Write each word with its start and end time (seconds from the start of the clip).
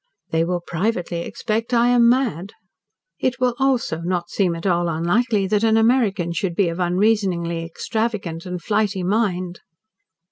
They 0.31 0.43
will 0.43 0.61
privately 0.65 1.23
suspect 1.29 1.75
I 1.75 1.89
am 1.89 2.09
mad. 2.09 2.53
It 3.19 3.39
will, 3.39 3.53
also, 3.59 3.99
not 3.99 4.31
seem 4.31 4.55
at 4.55 4.65
all 4.65 4.89
unlikely 4.89 5.45
that 5.45 5.63
an 5.63 5.77
American 5.77 6.31
should 6.31 6.55
be 6.55 6.69
of 6.69 6.79
unreasoningly 6.79 7.63
extravagant 7.63 8.47
and 8.47 8.59
flighty 8.59 9.03
mind. 9.03 9.59